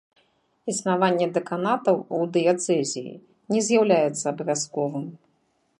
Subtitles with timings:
[0.71, 3.13] Існаванне дэканатаў у дыяцэзіі
[3.57, 5.05] не з'яўляецца абавязковым.